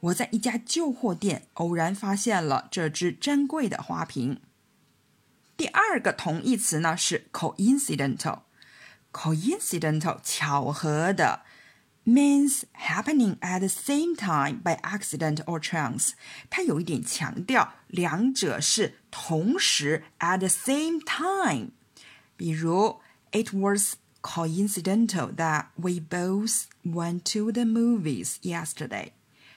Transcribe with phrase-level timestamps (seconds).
[0.00, 4.40] 我在一家旧货店偶然发现了这只珍贵的花瓶。
[5.56, 11.42] 第二个同义词呢是 coincidental，coincidental 巧合的，
[12.04, 16.14] means happening at the same time by accident or chance。
[16.50, 21.70] 它有一点强调两者是同时 at the same time。
[22.36, 29.12] 比如，It was coincidental that we both went to the movies yesterday。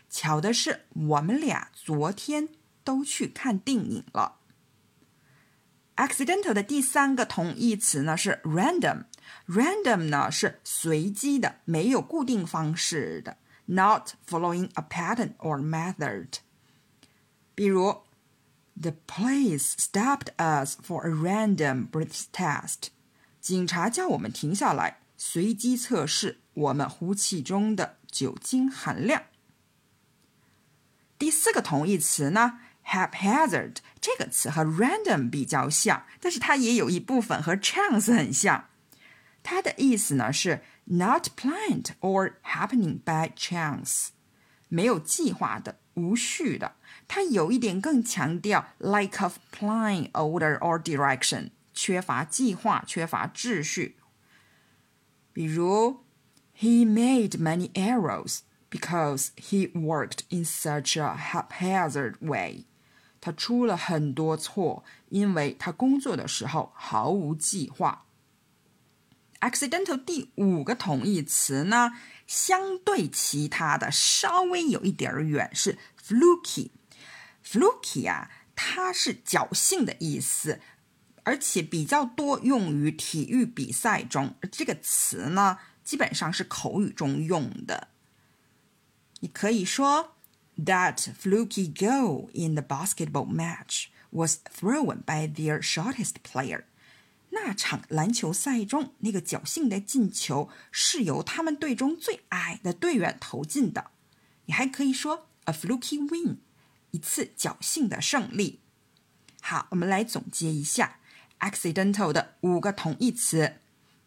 [0.10, 2.50] 巧的是，我们俩昨天
[2.84, 4.38] 都去看电影了。
[6.00, 16.28] accidental 的第三个同义词呢是 random。random 呢是随机的，没有固定方式的，not following a pattern or method。
[17.56, 18.04] 比如，
[18.80, 22.90] The police stopped us for a random breath test。
[23.40, 29.24] 警察叫我们停下来，随机测试我们呼气中的酒精含量。
[31.18, 32.60] 第四个同义词呢？
[32.86, 38.66] haphazard 这个词和 random 比较像，但是它也有一部分和 chance 很像。
[39.44, 44.08] 它的意思呢是 not planned or happening by chance，
[44.70, 46.76] 没有计划的、无序的。
[47.08, 53.98] 它有一点更强调 lack of plan, order or direction，缺乏计划、缺乏秩序。
[55.32, 56.04] 比如，
[56.58, 58.40] He made many errors
[58.72, 62.66] because he worked in such a haphazard way.
[63.21, 68.07] 他出了很多错，因为他工作的时候毫无计划。
[69.41, 71.93] accidental 第五个同义词呢，
[72.27, 76.71] 相对其他的稍微有一点远，是 fluky。
[77.45, 80.61] fluky 啊，它是侥幸的意思，
[81.25, 84.35] 而且比较多用于体育比赛中。
[84.51, 87.89] 这个词呢，基本上是口语中用的。
[89.21, 90.17] 你可以说。
[90.67, 96.65] That fluky goal in the basketball match was thrown by their shortest player.
[97.31, 103.93] 那场篮球赛中，那个侥幸的进球是由他们队中最矮的队员投进的。
[104.47, 106.39] 你还可以说 a fluky win，
[106.91, 108.61] 一次侥幸的胜利。
[109.41, 110.99] 好，我们来总结一下
[111.39, 113.55] accidental 的五个同义词。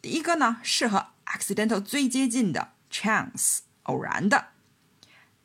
[0.02, 4.53] 第一个呢，是和 accidental 最接近的 chance，偶然的。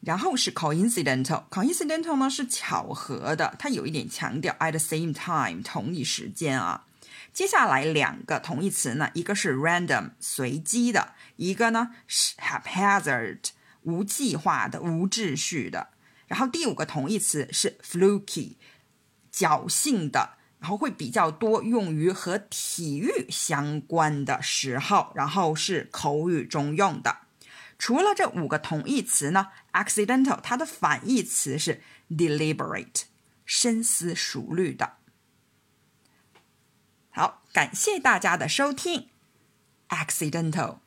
[0.00, 6.84] 然后是 coincidental，coincidental 呢是巧合的，它有一点强调 at the same time 同一时间啊。
[7.32, 13.38] 接下来两个同义词呢，一个是 random 随机的，一个呢是 haphazard
[13.82, 15.88] 无计划的、无秩序的。
[16.26, 18.54] 然后第五个同义词是 fluky
[19.32, 27.27] 侥幸的，然后会比较多用于和体育相关的时候，然后是口语中用的。
[27.78, 31.80] 除了这五个同义词呢，accidental 它的反义词是
[32.10, 33.02] deliberate，
[33.46, 34.94] 深思熟虑的。
[37.10, 39.08] 好，感谢大家的收听
[39.88, 40.78] ，accidental。